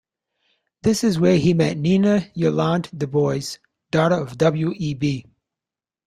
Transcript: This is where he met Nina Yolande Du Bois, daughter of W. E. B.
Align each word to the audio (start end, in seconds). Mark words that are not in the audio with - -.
This 0.81 1.03
is 1.03 1.19
where 1.19 1.37
he 1.37 1.53
met 1.53 1.77
Nina 1.77 2.31
Yolande 2.33 2.89
Du 2.97 3.05
Bois, 3.05 3.59
daughter 3.91 4.15
of 4.15 4.35
W. 4.35 4.73
E. 4.75 4.95
B. 4.95 5.27